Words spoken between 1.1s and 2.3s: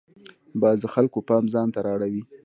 پام ځان ته را اړوي